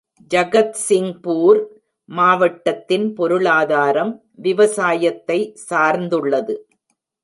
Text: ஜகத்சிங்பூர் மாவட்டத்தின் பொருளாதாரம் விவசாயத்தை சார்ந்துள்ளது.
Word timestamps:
ஜகத்சிங்பூர் 0.31 1.59
மாவட்டத்தின் 2.09 3.07
பொருளாதாரம் 3.13 4.13
விவசாயத்தை 4.35 5.39
சார்ந்துள்ளது. 5.69 6.55